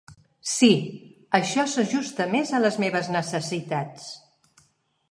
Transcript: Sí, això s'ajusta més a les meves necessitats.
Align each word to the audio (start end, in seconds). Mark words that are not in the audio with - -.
Sí, 0.51 0.69
això 1.39 1.65
s'ajusta 1.75 2.27
més 2.33 2.55
a 2.57 2.63
les 2.65 2.81
meves 2.87 3.13
necessitats. 3.19 4.11